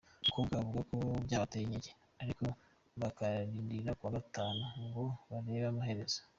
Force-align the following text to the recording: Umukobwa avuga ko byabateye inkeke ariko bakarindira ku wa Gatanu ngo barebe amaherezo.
Umukobwa 0.21 0.53
avuga 0.61 0.81
ko 0.89 0.97
byabateye 1.25 1.63
inkeke 1.65 1.91
ariko 2.23 2.45
bakarindira 3.01 3.89
ku 3.97 4.03
wa 4.05 4.13
Gatanu 4.17 4.61
ngo 4.85 5.03
barebe 5.29 5.67
amaherezo. 5.73 6.19